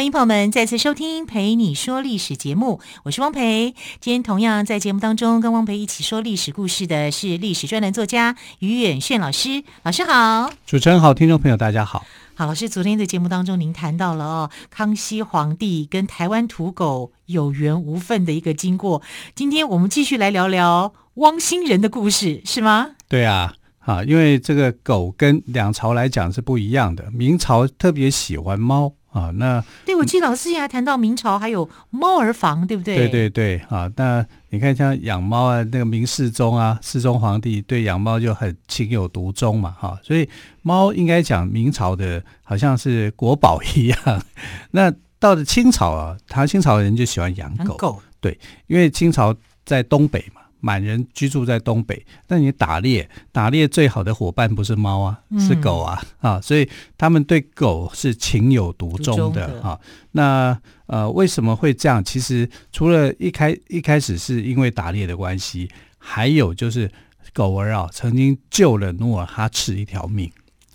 [0.00, 3.74] 欢迎朋友们再次收听《陪你说历史》节目，我是汪培。
[4.00, 9.62] 今天同样在节目当中跟汪培一起说历史故事的是历史专栏作家于远炫老师。
[9.82, 12.02] 老师好，主持人好，听众朋友大家好。
[12.34, 19.02] 好，老师，昨天的节目当中您谈到了哦，康熙皇帝跟台湾土狗有缘无分的一个经过。
[19.34, 22.92] 今天我们继续来聊聊汪星人的故事，是吗？
[23.06, 28.94] 对啊，啊，因为这个狗跟两朝来讲是不一样的，明朝特别喜欢猫。
[29.10, 32.96] 啊，那对，我记得老师也还谈到明朝还有猫儿房，对不对？
[32.96, 40.28] 对对对，啊，那你看像养猫啊，那个明世宗啊，世宗皇帝对养猫就很情有独钟嘛，哈，所以
[40.62, 43.98] 猫应该讲明朝的好像是国宝一样。
[44.70, 50.39] 那到了清朝啊，唐清朝的人就喜欢养狗，养狗，对，因为清朝在东北嘛。
[50.60, 59.78] 满人居住在东北，那你打猎，打猎最好的伙伴不是猫啊，是狗啊，嗯、啊，所以他们对狗是情有独钟的啊。
[60.12, 62.02] 那呃，为什么会这样？
[62.04, 66.90] 其实除了一开一开始是因为打猎的关系，还有就是
[67.32, 70.30] 狗儿啊，曾经救了努尔哈赤一条命。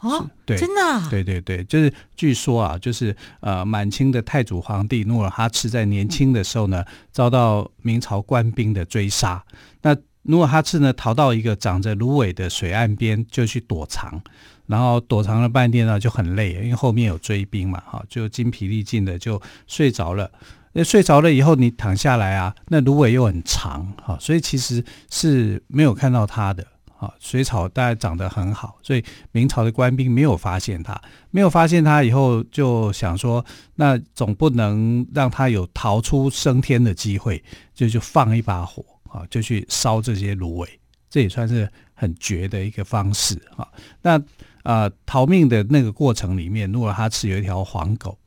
[0.05, 1.07] 哦，对，真的啊？
[1.09, 9.43] 对对对，就是据说啊，就是呃，满清的太祖皇帝努尔哈赤在年轻的时候呢，遭到明朝官兵的追杀。
[9.81, 14.21] 那努尔哈赤呢，逃到一个长着芦苇的水岸边，就去躲藏。
[14.67, 20.31] 然后躲藏了半天呢，就很累，因为后面有追兵嘛，哈，就精疲力尽的就睡着了。
[20.73, 26.65] 那睡着了以后，你躺下来啊，那芦苇又很长，哈，所以其实是没有看到他的。
[26.97, 33.43] 啊，水草大概长得很好，所以明朝的官兵没有发现他，没有发现他以后就想说，
[33.75, 40.79] 那总不能让他有逃出升天的机会，就就放一把火啊，就去烧这些芦苇，
[41.09, 43.67] 这也算是很绝的一个方式啊。
[44.01, 44.21] 那
[44.63, 48.17] 啊，逃命的那个过程里面，努尔哈赤有一条黄狗。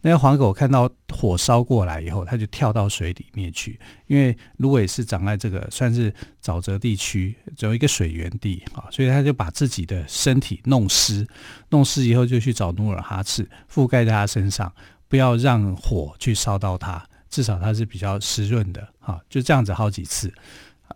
[0.00, 6.12] 那个黄狗看到火烧过来以后，它就跳到水里面去，因为芦苇是长在这个算是
[6.42, 11.26] 沼泽地区，只有一个水源地啊，所以它就把自己的身体弄湿，
[11.70, 14.72] 弄湿以后就去找努尔哈赤，覆盖在他身上，
[15.08, 20.32] 不要让火去烧到他，至少它是比较湿润的啊，就这样子好几次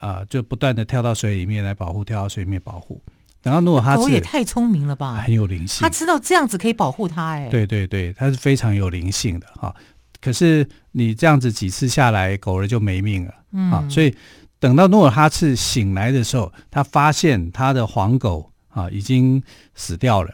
[0.00, 3.02] 啊，就不断的跳到水里面来保护，跳到水里面保护。
[3.42, 5.80] 然后努尔哈赤，狗也太聪明了吧，很有灵性。
[5.82, 9.74] 他知道这样子可以保护他，哎，对对对，他是非常有灵性的哈。
[10.20, 14.14] 可是你这样子几次下来，狗儿就没命了，嗯，啊所以
[14.60, 19.42] 等到努尔哈赤醒来的时候，他发现他的黄狗啊已经
[19.74, 20.32] 死掉了。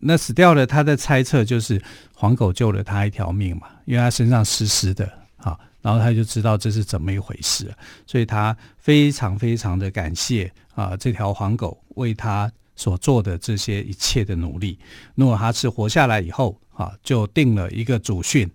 [0.00, 1.80] 那死掉了，他的猜测就是
[2.14, 5.04] 黄狗救了他一条命嘛，因为他身上湿湿的
[5.38, 7.74] 啊，然后他就知道这是怎么一回事，
[8.06, 11.76] 所以他非常非常的感谢啊这条黄狗。
[11.98, 14.78] 为他所做的这些一切的努力，
[15.16, 18.48] 努尔哈赤活下来以后，啊，就定了一个祖训，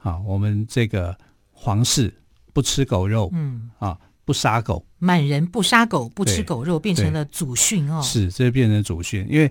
[0.00, 1.16] 啊，我们这个
[1.50, 2.12] 皇室
[2.52, 8.02] 不吃狗肉，嗯，啊，不杀狗，满人不杀狗，不吃狗肉，变成了祖训哦。
[8.02, 9.50] 是，这变成祖训，因为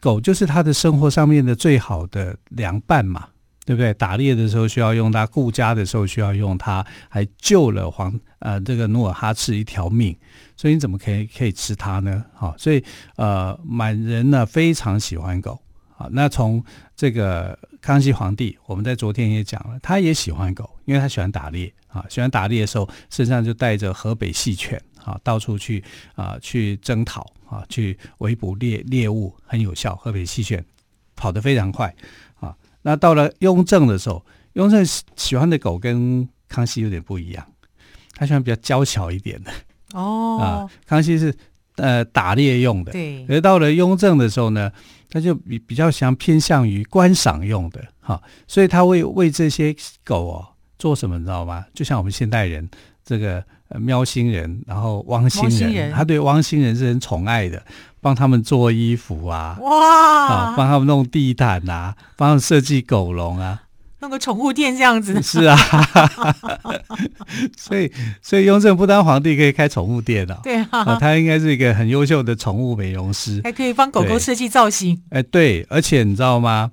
[0.00, 3.28] 狗就是他的生活上面的最好的良伴嘛。
[3.68, 3.92] 对不对？
[3.92, 10.16] 打猎的时候需要用它，顾家的时候需要用它，还救了皇呃这个努尔哈赤一条命，
[10.56, 12.24] 所以你怎么可以可以吃它呢？
[12.32, 12.82] 好，所以
[13.16, 15.60] 呃满人呢非常喜欢狗
[15.98, 16.08] 啊。
[16.10, 16.64] 那从
[16.96, 25.84] 这个康熙皇帝，我们在昨天也讲了，他也喜欢狗，因为他喜欢打猎啊，喜欢打猎的时候身上就带着河北细犬啊，到处去
[26.14, 29.94] 啊去征讨啊，去围捕猎猎物，很有效。
[29.96, 30.64] 河北细犬
[31.14, 31.94] 跑得非常快
[32.40, 32.56] 啊。
[32.82, 34.84] 那到了雍正的时候，雍正
[35.16, 37.46] 喜欢的狗跟康熙有点不一样，
[38.14, 39.50] 他喜欢比较娇小一点的
[39.92, 40.38] 哦。
[40.40, 41.34] 啊，康熙是
[41.76, 43.26] 呃打猎用的，对。
[43.28, 44.72] 而到了雍正的时候呢，
[45.10, 49.74] 他就比比较想偏向于观赏用的哈、啊，所以他会为这些
[50.04, 50.48] 狗哦
[50.78, 51.66] 做什么，你知道吗？
[51.74, 52.68] 就像我们现代人
[53.04, 53.44] 这个。
[53.68, 55.92] 呃，喵星人，然后汪星人，人。
[55.92, 57.62] 他对汪星人是很宠爱的，
[58.00, 63.62] 帮他们做衣服啊，哇，啊，帮他们弄地毯啊，帮他们设计狗笼啊，
[64.00, 65.20] 弄个宠物店这样子。
[65.22, 65.56] 是啊，
[67.58, 67.92] 所以
[68.22, 70.64] 所以雍正不当皇帝可以开宠物店的，对
[70.98, 74.98] 他应该是一个很优秀的宠物美容师，还可以帮狗狗设计造型。
[75.10, 76.70] 哎，对，而且你知道吗？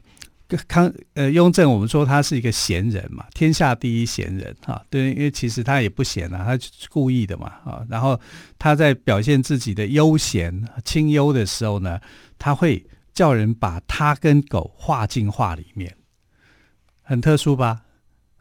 [0.67, 4.85] 康呃雍正，我们说他是一个贤人嘛，天下第一贤人哈、啊。
[4.89, 6.59] 对，因为其实他也不贤啊，他
[6.89, 7.85] 故意的嘛啊。
[7.89, 8.19] 然后
[8.59, 11.99] 他在表现自己的悠闲清幽的时候呢，
[12.37, 15.95] 他会叫人把他跟狗画进画里面，
[17.01, 17.81] 很特殊吧？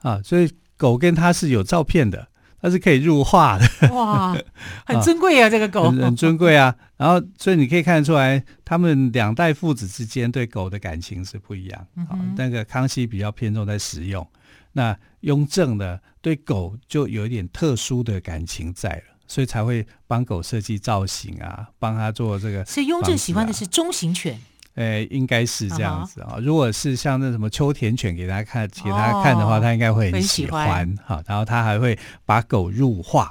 [0.03, 2.29] 啊，所以狗跟他是有照片的。
[2.65, 4.35] 它是可以入画的，哇，
[4.87, 5.51] 很尊贵啊，啊！
[5.51, 6.75] 这个狗很，很尊贵啊。
[6.97, 11.87] 然后，所以你可以看得出来，他们两代父子之间对狗的感情是不一样。
[11.95, 14.27] 嗯、啊，那个康熙比较偏重在实用，
[14.73, 22.65] 那雍正呢，对狗就有一点特殊的感情在了，所以才会帮狗设计造型啊，帮他做这个、啊。
[22.65, 24.41] 所以雍正喜欢的是中型犬。
[24.75, 26.41] 呃，应该是这样子啊、哦。
[26.41, 31.23] 如果是像那什么秋田犬给大家看，给大家看的话，他应该会很喜欢哈。
[31.27, 33.31] 然后他还会把狗入画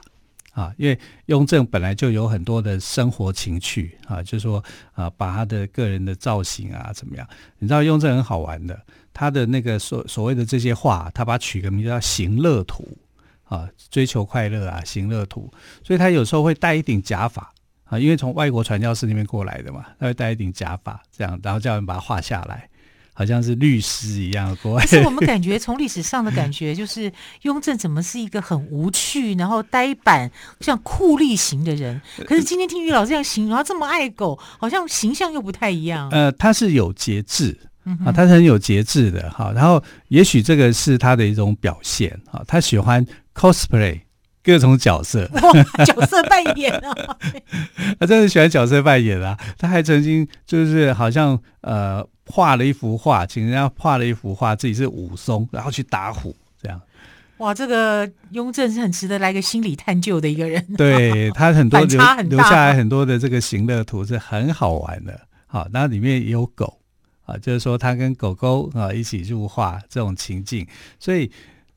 [0.53, 4.63] 啊，因为雍正本来就有很多的生活情趣啊，就是说
[4.93, 7.27] 啊，把他的个人的造型啊怎么样？
[7.59, 8.79] 你知道雍正很好玩的，
[9.13, 12.87] 他的那个所所谓的这些画，他把它取个名叫“行乐图”
[13.45, 15.51] 啊，追求快乐啊，行乐图。
[15.83, 17.52] 所以他有时候会戴一顶假发。
[17.93, 22.67] 啊，因为从外国传教士那边过来的嘛，他会戴一顶假发，这样，然后叫人把它画下来，
[23.13, 24.55] 好像是律师一样。
[24.63, 27.11] 国外，可是我们 感觉从历史上的感觉，就是
[27.43, 30.31] 雍正怎么是一个很无趣，然后呆板，
[30.61, 32.01] 像酷吏型的人。
[32.25, 36.09] 可是今天听于老师这样形容，他这么爱狗，好像形象又不太一样。
[36.09, 37.55] 呃，他是有节制
[38.03, 39.51] 啊，他是很有节制的哈。
[39.53, 43.05] 然后，也许这个是他的一种表现啊，他喜欢
[43.35, 43.99] cosplay。
[44.43, 45.25] 各种角色，
[45.87, 46.93] 角色扮演啊！
[47.97, 49.39] 他真的喜欢角色扮演啊！
[49.57, 56.81] 他还曾经就是好像呃画了一幅画，请人家画了一幅画，自己是武松，然后去打虎这样。
[57.37, 60.61] 哇，这个雍正是很值得来个心理探究的一个人。
[60.75, 61.97] 对，他很多留
[62.29, 65.17] 留下来很多的这个行乐图是很好玩的。
[65.47, 66.79] 好，那里面也有狗
[67.25, 70.67] 啊，就是说他跟狗狗啊一起入画这种情境，
[70.99, 71.31] 所以。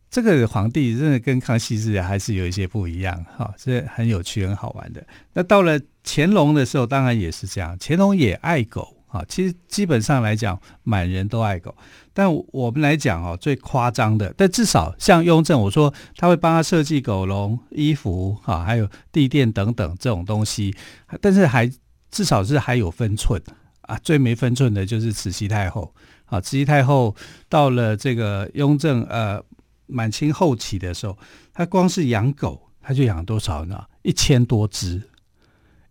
[0.08, 5.04] 这个皇帝真的跟康熙是还是有一些不一样，哈，是很有趣、很好玩的。
[5.34, 11.74] 那到了乾隆的时候，当然也是这样，乾隆也爱狗，哈，其实基本上来讲，满人都爱狗。
[12.14, 20.74] 但我们来讲哦，最夸张的，但至少像雍正，我说他会帮他设计狗笼、衣服，哈，还有地垫等等这种东西，
[21.20, 21.70] 但是还
[22.10, 23.42] 至少是还有分寸
[23.82, 23.98] 啊。
[24.02, 25.92] 最没分寸的就是慈禧太后，
[26.24, 27.14] 啊，慈禧太后
[27.50, 29.44] 到了这个雍正，呃。
[29.86, 31.16] 满清后期的时候，
[31.52, 33.84] 他光是养狗，他就养多少呢？
[34.02, 35.02] 一千多只，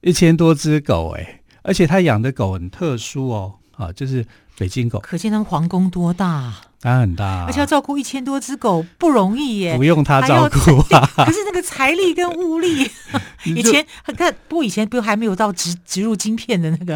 [0.01, 1.41] 一千多只狗哎！
[1.63, 4.25] 而且他养的狗很特殊哦，啊，就是
[4.57, 4.99] 北京狗。
[4.99, 6.53] 可见他们皇宫多大？
[6.81, 9.75] 当然很大，而且要照顾一千多只狗不容易耶。
[9.75, 12.87] 不用他照顾啊， 可是那个财力跟物力，
[13.43, 16.95] 以前很看，不过以前不还没有到植植入晶片的那个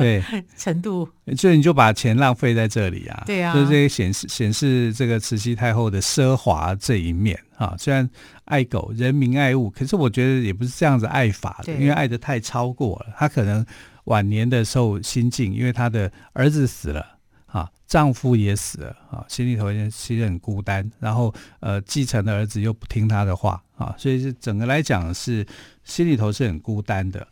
[0.55, 3.23] 程度，所以你就把钱浪费在这里啊。
[3.25, 7.73] 对啊，所以这个显示显示这个慈禧太后的奢华这一面啊。
[7.79, 8.07] 虽然
[8.45, 13.07] 爱狗，人民爱物，可是我觉得也不是这样子爱法的，因为爱得太超过了。
[13.17, 13.65] 他可能
[14.03, 17.03] 晚年的时候心境，因为他的儿子死了。
[17.51, 20.89] 啊丈夫也死了啊，心里头其实很孤单。
[20.99, 25.45] 然后呃，继承的儿子又不听他的话啊，所以是整个来讲是
[25.83, 27.27] 心里头是很孤单的。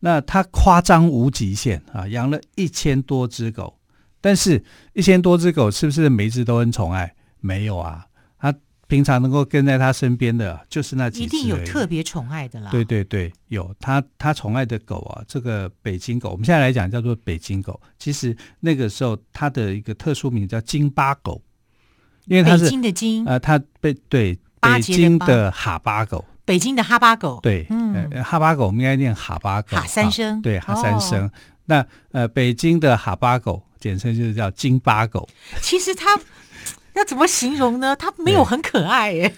[0.00, 3.78] 那他夸张无极限啊，养了一千多只狗，
[4.20, 4.62] 但是
[4.92, 7.14] 一千多只狗是不是每一只都很宠爱？
[7.40, 8.06] 没有啊。
[8.92, 11.08] 平常能够跟在他身边的，就是那。
[11.08, 12.70] 一定有特别宠爱的啦。
[12.70, 17.80] 对对对，有他他宠爱的狗啊，这个北京狗，我们现在来讲叫做北京狗。
[17.98, 21.40] 其实那个时候它的一个特殊名叫京巴狗，
[22.26, 31.26] 因为它是北京的京，呃，它被对北京的哈巴狗，北京的哈巴狗，对，嗯，呃、哈巴狗我们应该念哈巴狗，哈三声，对，哈三声。
[31.26, 31.30] 哦、
[31.64, 35.26] 那呃，北京的哈巴狗简称就是叫京巴狗。
[35.62, 36.20] 其实它。
[36.94, 37.96] 要怎么形容呢？
[37.96, 39.34] 它没有很可爱耶，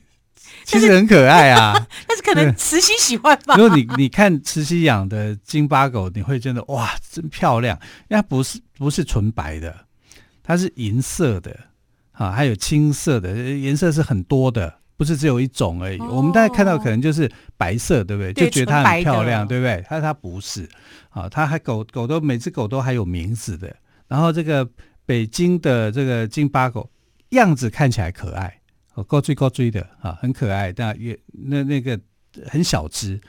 [0.64, 1.74] 其实很可爱啊。
[2.06, 3.56] 但是可能慈禧喜欢吧。
[3.56, 7.78] 如果你你看慈禧养的京巴狗，你会觉得哇，真漂亮。
[8.08, 9.86] 因为它不是不是纯白的，
[10.42, 11.58] 它是银色的
[12.12, 15.98] 啊，还有青色的，颜色是很多的，不是只有一种而已。
[15.98, 18.32] 哦、我们大家看到可能就是白色，对不对？
[18.32, 19.82] 对，就觉得它很漂亮，对不对？
[19.88, 20.68] 它它不是
[21.08, 23.74] 啊，它还狗狗都每只狗都还有名字的。
[24.06, 24.68] 然后这个。
[25.10, 26.88] 北京的这个京巴狗
[27.30, 28.60] 样子看起来可爱，
[28.94, 31.98] 哦，高追高追的啊，很可爱，但也那那个
[32.46, 33.20] 很小只，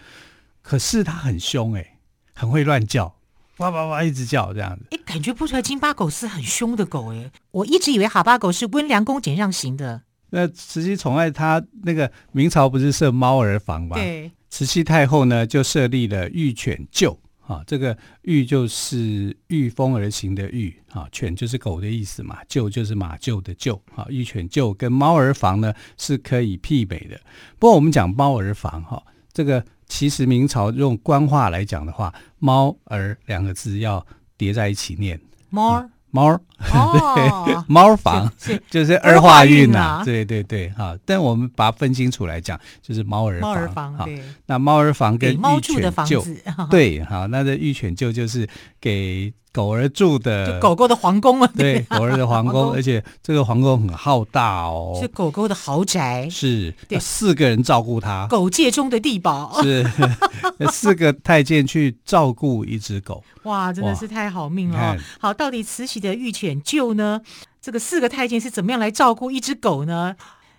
[0.62, 1.98] 可是它很凶哎，
[2.36, 3.16] 很会乱叫，
[3.58, 4.86] 哇哇哇一直叫这样子。
[4.92, 10.04] 哎，感觉不出来京巴狗是很凶的狗哎，我一直以为哈巴狗是温良恭俭让型的。
[10.30, 13.96] 那慈禧宠爱它，那个明朝不是设猫儿房吗？
[13.96, 17.18] 对，慈禧太后呢就设立了御犬厩。
[17.52, 27.20] 啊，这个御就是御风而行的御啊，犬就是狗的意思嘛，厩就是马厩的厩啊，御犬厩跟猫儿房呢是可以媲美的。
[27.60, 29.04] 不过我们讲猫儿房哈，
[29.34, 34.06] 这个其实明朝用官话来讲的话，猫儿两个字要
[34.38, 35.90] 叠在一起念，猫儿。
[36.12, 36.40] 猫儿，
[37.46, 38.64] 对，猫房是是。
[38.70, 40.96] 就是儿化韵呐、对对对，哈。
[41.06, 44.22] 但我们把它分清楚来讲，就是猫儿房，猫儿房哈对。
[44.46, 48.48] 那猫儿房跟猫御犬住的房子，对，好，那这玉犬舅就是
[48.80, 56.98] 给狗儿住的，就狗狗的皇宫啊，对，狗儿的皇宫，而且这个皇宫很浩大哦，是狗狗的豪宅，是，对。
[57.00, 59.86] 四个人照顾它，狗界中的地宝，是，
[60.72, 64.98] 四个太监去照顾一只狗，哇，真的是太好命了哦。
[65.20, 67.22] 好，到底慈禧的御犬厩呢？
[67.62, 70.16] 这个四个太监是怎么样来照顾一只狗呢？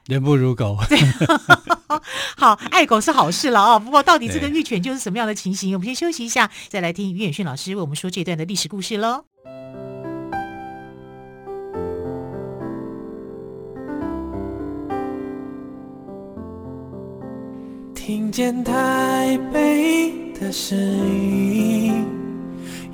[0.07, 0.99] 人不如狗，对，
[2.37, 3.79] 好，爱狗是好事了啊、哦。
[3.79, 5.75] 不过，到底这个御犬就是什么样的情形？
[5.75, 9.25] 我们先休息一下，再来听于远逊老师为我们说这段的历史故事喽。
[17.95, 22.05] 听见台北的声音，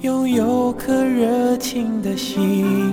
[0.02, 2.92] 拥有颗热情的心。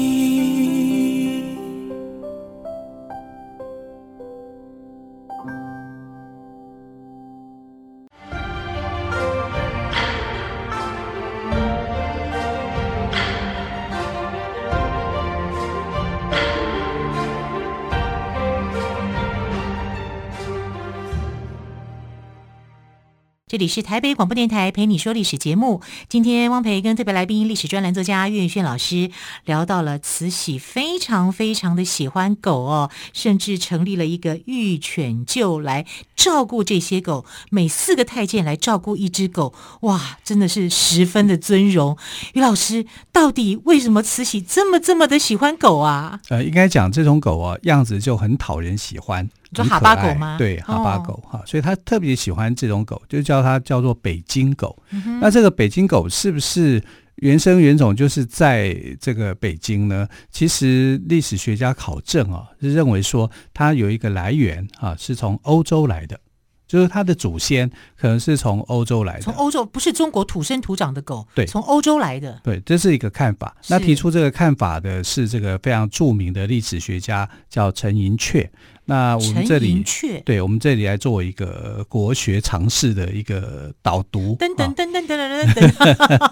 [23.51, 25.81] 这里是台北广播电台陪你说历史节目。
[26.07, 29.11] 今天汪培跟特别来宾历史专栏作家岳远轩老师
[29.43, 41.97] 聊到了慈禧非常非常的喜欢狗哦，甚至成立了一个御犬厩来照顾这些狗，每四个太监来照顾一只狗，哇，真的是十分的尊荣。
[42.35, 46.21] 于老师，到底为什么慈禧这么这么的喜欢狗啊？
[46.29, 49.29] 呃，应该讲这种狗啊，样子就很讨人喜欢。
[49.53, 50.37] 就哈巴狗吗？
[50.37, 55.19] 对，哈巴狗哈、哦，所以他特别喜欢这种狗，就叫它叫做北京狗、嗯。
[55.19, 56.83] 那这个北京狗是不是
[57.15, 60.07] 原生原种就是在这个北京呢？
[60.31, 66.19] 其实历史学家考证啊，是认为说它有一个来源啊，是从欧洲来的。
[66.67, 73.53] 就是它的祖先可能是从欧洲来的，从欧洲不是中国土生土长的狗，对，从欧洲来的，对，这是一个看法。
[73.67, 78.47] 那提出这个看法的是这个非常著名的历史学家，叫陈寅恪。
[78.85, 79.83] 那我们这里，
[80.25, 84.35] 对，我们这里来做一个国学常识的一个导读。
[84.37, 85.71] 噔噔噔噔噔噔噔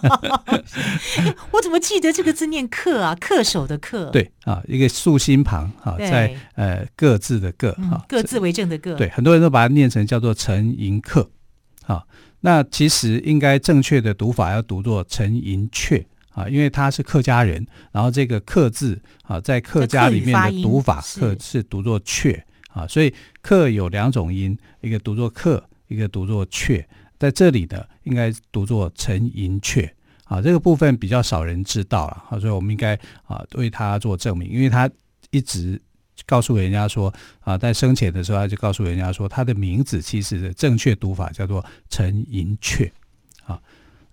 [0.01, 3.15] 噔，我怎么记得这个字念恪啊？
[3.22, 11.27] 恪守的恪，对啊，一个竖心旁啊，在呃各自的各啊，各自为政的各，对，很多人都把它念成叫做陈寅恪，
[11.86, 12.03] 啊，
[12.41, 16.03] 那其实应该正确的读法要读作陈寅恪
[16.39, 29.89] 啊，因为他是客家人，然后这个客字啊，在客家里面的读法，客是读作雀啊，所以客有两种音，一个读作客，一个读作雀，在这里呢，应该读作陈寅恪
[30.24, 34.89] 啊，这个部分比较少人知道了啊，所以我们应该啊为他做证明，因为他
[35.31, 35.81] 一直。
[36.25, 42.91] 告诉人家说啊，在生前的时候，他就告诉人家说，他的名字其实的正确读法叫做陈寅恪啊，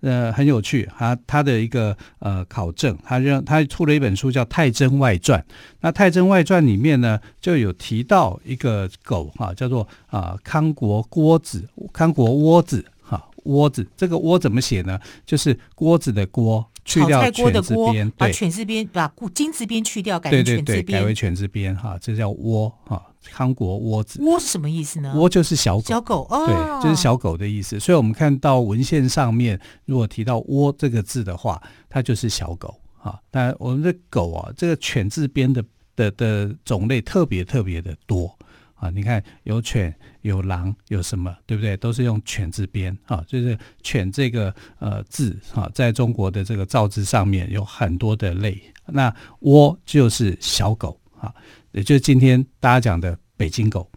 [0.00, 0.88] 呃，很有趣。
[0.96, 5.40] 他他的一个呃考证，他让他出了一本书叫《太真外传》。
[5.80, 13.86] 那《太真外传》里面呢，就有提到一个狗哈、啊，叫做啊康国锅子，康国窝子哈，窝子。
[13.96, 14.98] 这个窝怎么写呢？
[15.24, 16.64] 就是锅子的锅。
[16.88, 24.20] 去掉犬字边，把犬字边把金字边去掉，改成犬字边，改为犬字边哈，这叫窝哈，康国窝子。
[24.22, 25.12] 窝是什么意思呢？
[25.16, 27.78] 窝就是小狗，小狗哦，对，就是小狗的意思。
[27.78, 33.18] 所以我们看到文献上面，如果提到窝这个字的话，它就是小狗啊。
[33.30, 35.64] 但我们的狗啊，这个犬字边的
[35.94, 38.36] 的的种类特别特别的多。
[38.78, 41.74] 啊，你看有犬有狼有什么，对不对？
[41.78, 48.62] 都是用犬字边啊，就是犬这个呃字啊，在中国的这个造字上面有很多的类。
[48.84, 51.34] 那窝就是小狗啊，
[51.76, 53.88] 也就是今天大家讲的北京狗。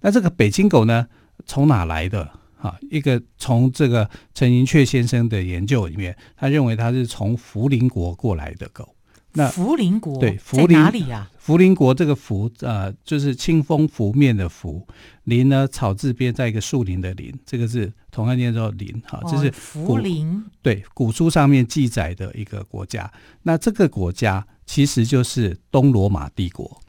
[0.00, 1.06] 那这个北京狗呢，
[1.46, 2.28] 从哪来的
[2.60, 2.76] 啊？
[2.90, 8.92] 一个从这个陈寅恪先生的研究里面，他认为它是从福临国过来的狗。
[9.34, 11.30] 那福临国对福临哪里啊？
[11.38, 14.84] 福临国这个福呃，就是清风拂面的拂，
[15.24, 23.08] 临呢草字边在一个树林的林，这个是同样念作林哈，这是福临对古书上面记载的一个国家。
[23.42, 26.80] 那这个国家其实就是东罗马帝国。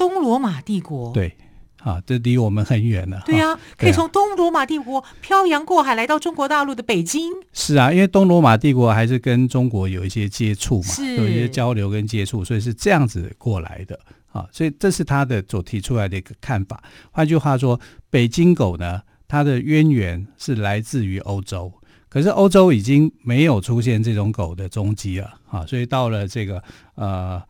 [0.00, 1.36] 东罗马帝国对。
[1.82, 3.22] 啊，这离我们很远了。
[3.24, 7.32] 对呀、啊，可以从东罗马帝国漂洋过海来到中国大陆的北京。
[7.54, 13.98] 是啊，因为东罗马帝国还是跟中国有一些接触嘛，有一些交流跟接触，所以是这样子过来的
[14.30, 14.46] 啊。
[14.52, 16.82] 所以这是他的所提出来的一个看法。
[17.10, 17.80] 换句话说，
[18.10, 21.72] 北京狗呢，它的渊源是来自于欧洲，
[22.10, 25.64] 可是欧洲已经没有出现这种狗的踪迹了啊。
[25.64, 26.62] 所以到了这个
[26.96, 27.42] 呃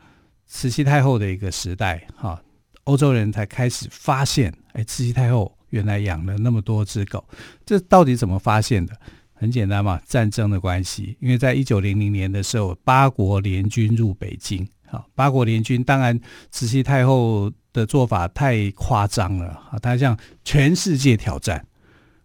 [0.52, 2.42] 慈禧太后的一个时代，哈、
[2.82, 7.24] 欧洲人才开始发现，哎，慈禧太后原来养了那么多只狗，
[7.64, 8.92] 这到底怎么发现的？
[9.32, 11.16] 很简单嘛，战争的关系。
[11.20, 21.64] 因为在一九零零年的时候，八国联军入北京，啊，八国联军，当然慈禧太后的做法太夸张了啊，她向全世界挑战，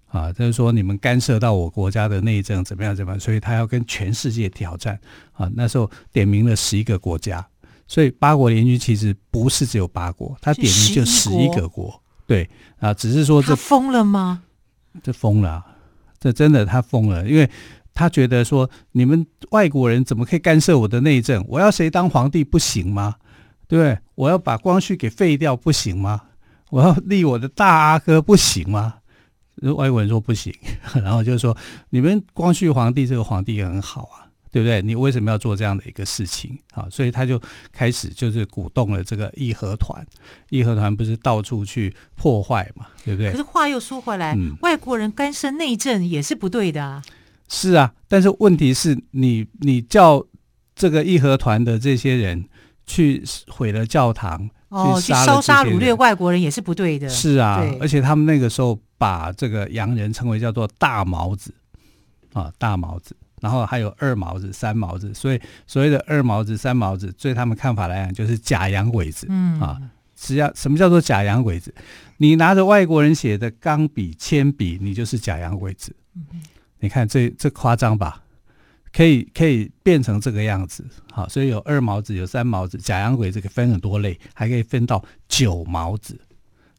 [0.08, 5.00] 啊，就是说你们干涉到我国家的内政，怎么样怎么样，所以她要跟全世界挑战，
[5.34, 7.48] 啊，那时候点名了十一个国家。
[7.88, 12.50] 所以八国联军其实不是只有八国，他点名就十一个国，对
[12.80, 14.42] 啊，只是说这疯了吗？
[15.04, 15.66] 这疯了，啊，
[16.20, 17.50] 这真的他疯了，因为
[17.94, 21.46] 他觉得说你们外国人怎么可以干涉我的内政？
[21.48, 23.16] 我要谁当皇帝不行吗？
[23.68, 23.98] 对不对？
[24.16, 26.22] 我要把光绪给废掉不行吗？
[26.72, 28.96] 我要立我的大阿哥不行吗？
[29.62, 30.54] 外国人说不行，
[31.02, 31.56] 然后就是说
[31.90, 34.25] 你们光绪皇帝这个皇帝也很好啊。
[34.56, 34.82] 对不对？
[34.82, 36.88] 你为什么要做这样的一个事情啊？
[36.90, 37.38] 所以他就
[37.74, 40.02] 开始就是鼓动了这个义和团，
[40.50, 43.32] 义和团不是到处去破坏嘛，对不对？
[43.32, 47.04] 可是话又说回来，嗯、外国人干涉内政也是不对的啊。
[47.50, 50.26] 是啊，但是问题是你你叫
[50.74, 52.48] 这个义和团的这些人
[52.86, 57.10] 去毁了教堂，哦，去烧杀掳掠外国人也是不对的。
[57.10, 61.54] 是啊，而且他们那个时候把这个洋人称为叫做大毛子
[62.32, 63.14] 啊，大毛子。
[63.42, 69.28] 然后还有二毛子、三毛子，所以所谓的二毛子、三毛子，对他们看法来讲，就是假洋鬼子。
[69.30, 69.78] 嗯啊，
[70.16, 71.74] 只要什么叫做假洋鬼子？
[72.18, 75.94] 你拿着外国人写的钢笔、铅笔，你就是假洋鬼子。
[76.16, 76.24] 嗯、
[76.80, 78.24] 你看这这夸张吧？
[78.94, 80.84] 可以可以变成这个样子。
[81.12, 86.18] 好，所以有二毛子、有三毛子，假洋鬼子可以分很多类，还可以分到九毛子。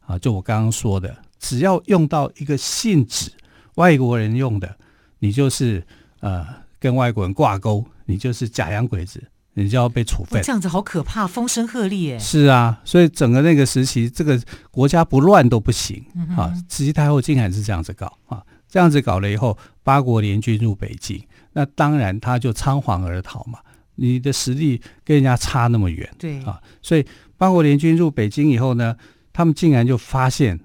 [0.07, 3.31] 啊，就我刚刚说的，只要用到一个信纸，
[3.75, 4.77] 外国人用的，
[5.19, 5.85] 你就是。
[6.21, 6.47] 呃，
[6.79, 9.23] 跟外国人挂钩，你就是假洋鬼子，
[9.55, 10.43] 你就要被处分。
[10.43, 12.19] 这样子好可怕，风声鹤唳耶。
[12.19, 16.05] 是啊，所以整个那个时期，这个国家不乱都不行、
[16.37, 16.53] 啊。
[16.69, 23.59] 慈禧太后竟然是这样子搞啊，这样子搞了以后，八国联军入北京，那当然他就仓皇而逃嘛。
[23.97, 28.97] 你的实力跟人家差那么远，对啊，所以八国联军入北京以后呢，
[29.33, 30.61] 他们竟然就发现。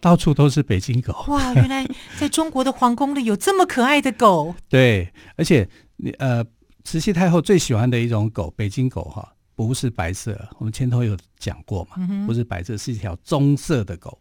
[0.00, 1.52] 到处都是北京狗哇！
[1.54, 1.86] 原来
[2.18, 4.54] 在中国的皇宫里有这么可爱的狗。
[4.68, 6.44] 对，而且你呃，
[6.84, 14.18] 慈禧太后最喜欢的一种狗，北京狗哈，不是白色，我们前头有讲过嘛，嗯、不是白色，是一条棕色的狗，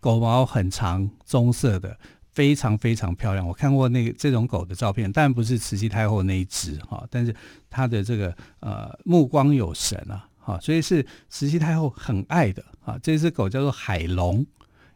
[0.00, 1.96] 狗毛很长，棕色的，
[2.32, 3.46] 非常非常漂亮。
[3.46, 7.34] 我看过那个这种狗的照片，但不是慈禧太后那一只哈，但是
[7.70, 12.98] 它的这个呃目光有神啊，哈，所以是慈禧太后很爱的啊。
[13.02, 14.44] 这只狗叫做海龙。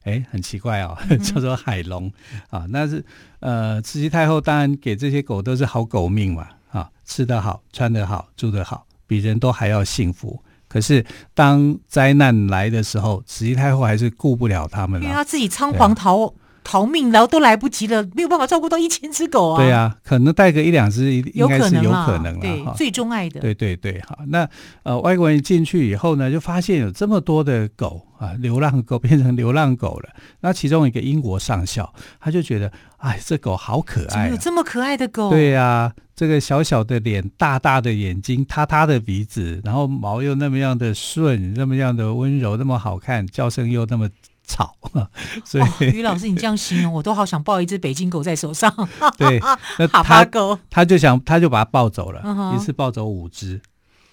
[0.05, 2.11] 哎，很奇怪哦，叫做海龙
[2.51, 3.05] 啊，那是
[3.41, 10.43] 呃，慈禧太后当然给这些狗都是好狗命嘛，啊，吃得好，穿得好，住得好，比人都还要幸福。
[10.69, 16.33] 可是当灾难来的时候，慈禧太后还是顾不了他们了，因为她自己仓皇逃。
[16.65, 19.59] 逃命，然后都来不及了，没有办法照顾到一千只狗啊！
[19.59, 22.41] 对啊，可能带个一两只，应该是有可能了。
[22.41, 23.39] 对，最钟爱的。
[23.39, 24.49] 对对对，好，那
[24.83, 30.09] 呃，外国人进去以后呢，就发现有这么多的狗啊，流浪狗变成流浪狗了。
[30.41, 35.29] 那其中一个英国上校，他就觉得，哎，这狗好可爱，啊，怎么有这么可爱的狗？
[35.29, 44.09] 对呀，啊，这个小小的脸，大大的眼睛，塌塌的鼻子，然后毛又那么样的顺，那么样的温柔，那么好看，叫声又那么。
[44.45, 44.77] 草，
[45.45, 48.73] 所以于、哦、老师，你这样形容，我都好想抱一只北京狗在手上。
[49.19, 49.41] 对，
[49.79, 50.25] 那他
[50.71, 53.61] 他就想，他就把它抱走了，嗯、一次抱走五只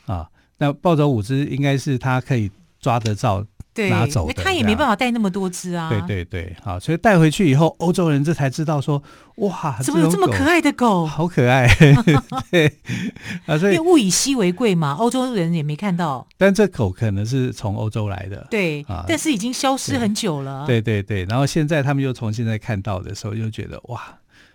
[0.06, 0.28] 啊。
[0.58, 3.46] 那抱走五只，应该是他可以抓得到。
[3.74, 5.90] 对，拿走的，他也没办法带那么多只啊。
[5.90, 9.02] 对对对，好，所以带回去以后，欧洲人这才知道说，
[9.36, 11.06] 哇，怎么有这么可爱的狗？
[11.06, 11.68] 好可爱，
[12.52, 12.72] 对
[13.46, 16.28] 啊，所以物以稀为贵嘛，欧洲人也没看到。
[16.38, 20.66] 但这狗可能是从欧洲来的，对，啊、但是已经消失很久了。
[20.66, 24.02] 对对对，然后现在他们又重新再看到的时候，又觉得哇，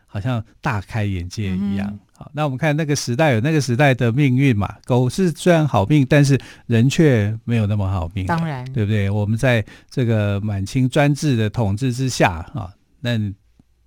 [0.07, 8.27] 好像大开眼界一样、嗯、好，那我们看那个时代有那个时代的命运嘛，狗是虽然好命，但是人却没有那么好命。
[8.27, 9.11] 当然，对不对？
[9.11, 13.19] 我们在这个满清专制的统治之下啊，那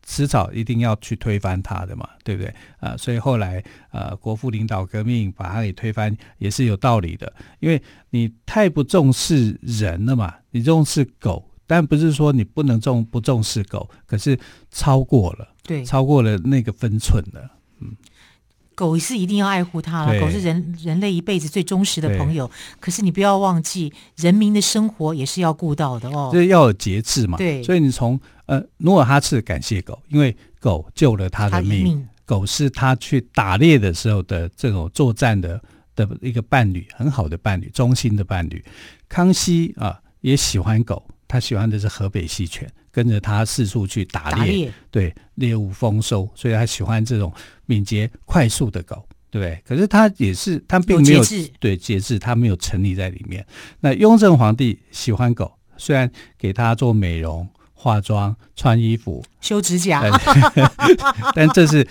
[0.06, 2.54] 迟早一定要去推翻它的嘛，对不对？
[2.80, 11.46] 啊，所以后来呃，国父领导革命把它给推翻也是有道理的，因为你太不重视人了嘛，你重视狗。
[11.68, 14.36] 但不是说你不能重不重视狗，可是
[14.72, 17.48] 超过了，对，超过了那个分寸了。
[17.80, 17.96] 嗯，
[18.80, 22.50] 狗是一定要爱护它了，狗是人人类一辈子最忠实的朋友。
[22.80, 26.30] 可是你不要忘记，人民的生活也是要顾到的哦。
[26.32, 27.38] 这要有节制嘛。
[27.38, 35.62] 对，所以你从呃努尔哈赤感谢狗，因为狗救了他的命，命狗是他去打猎的时候的这种作战的
[35.94, 38.64] 的一个伴侣，很好的伴侣，忠心的伴侣。
[39.10, 41.06] 康熙啊也喜欢狗。
[41.28, 42.68] 他喜欢的是河北西犬，
[43.00, 47.32] 跟着他四处去打猎，打猎对猎物丰收，所以他喜欢这种
[47.66, 49.58] 敏捷快速的狗，对？
[49.66, 51.24] 可是他也是，他并没有，
[51.62, 53.46] 对节制，他没有沉溺在里面。
[53.80, 60.04] 那雍正皇帝喜欢狗，虽然给他做美容、化妆、穿衣服、修指甲，
[61.34, 61.88] 但 这是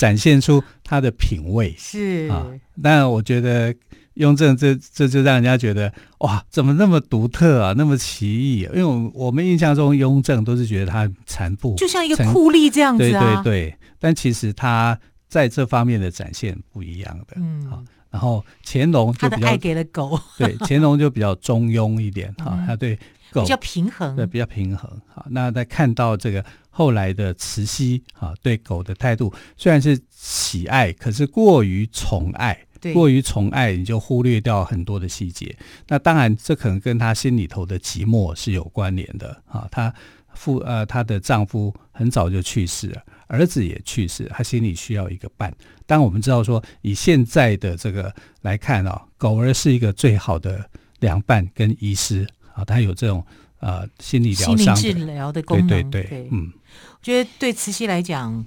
[0.00, 2.48] 展现出他的品味是啊。
[2.82, 3.72] 但我觉得。
[4.14, 8.72] 雍正这这就让人家觉得哇，怎么那么独特啊，那么奇异啊？
[8.74, 13.42] 因为我我们印象中雍正都是觉得他残暴，就像一个酷吏这样子啊。
[13.42, 14.98] 对对对，但其实他
[15.28, 17.36] 在这方面的展现不一样的。
[17.36, 22.94] 嗯，好，然后乾隆就比较他的爱给了狗， 对，乾隆就比较中庸一点哈，他对
[23.30, 24.90] 狗比较平衡，对，比较平衡。
[25.14, 32.58] 好，那在看到这个后来的慈禧啊，对狗的态度虽然是喜爱，可是过于宠爱。
[32.92, 35.54] 过于宠爱，你就忽略掉很多的细节。
[35.86, 39.68] 那当然，这可能跟她心里头的寂寞是有关联的啊。
[39.70, 39.94] 她
[40.34, 45.54] 夫呃，她的丈夫很早就去世了，儿子也去世，她心里需要一个伴。
[45.86, 50.68] 当我们知道说，以现在的这个来看啊，狗儿是一个最好的
[50.98, 53.24] 良伴跟医师啊，他有这种
[53.60, 55.68] 呃心理疗伤、心理治疗的功能。
[55.68, 56.52] 对对对，嗯，
[56.92, 58.44] 我觉得对慈禧来讲，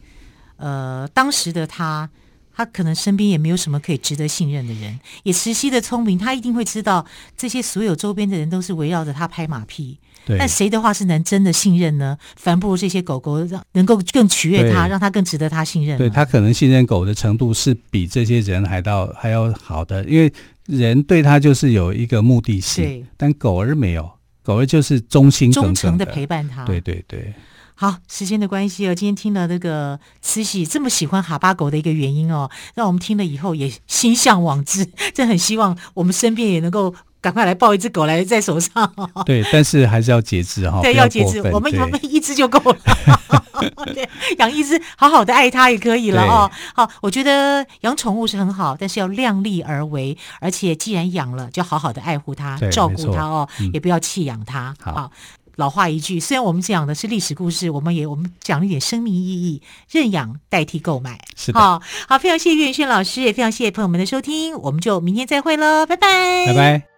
[0.58, 2.10] 呃，当时的她。
[2.55, 9.99] 他可能身边也没有什么可以值得信任的人，也慈禧的聪明，他一定会知道这些所有周边的人都是围绕着他拍马屁。
[10.25, 12.17] 对，但谁的话是能真的信任呢？
[12.35, 15.97] 反不如这些狗狗让能够更取悦他，让他更值得他信任。
[15.99, 20.33] 对，他可能信任狗的程度是比这些人还到还要好的，因为
[20.65, 24.09] 人对他就是有一个目的性，但狗儿没有，
[24.41, 26.65] 狗儿就是忠心忠诚的陪伴他。
[26.65, 27.31] 对对对。
[27.77, 38.89] 好，时间的关系哦，今天听了这个慈禧这么喜欢哈巴狗的一个原因哦，让我们听了以后也心向往之， 真很希望我们身边也能够赶快来抱一只狗来在手上。
[39.25, 42.77] 对，但是还是要节制哈，对，要节制，我们我们一只就够了。
[43.93, 44.07] 对，
[44.38, 46.49] 养一只好好的爱它也可以了哦。
[46.73, 54.73] 好，我觉得养宠物是很好，但是要量力而为，而且既然养了，就好好的爱护它，照顾它哦，嗯、也不要弃养它。
[54.79, 55.11] 好。
[55.55, 61.59] 老话一句，虽然我们讲的是历史故事，我们也我们讲了一点生命意义，认养代替购买，是的。
[61.59, 66.94] 好，好，非常谢谢岳云轩老师，也非常谢谢朋友们的收听，我们就明天再会喽，拜拜，拜拜。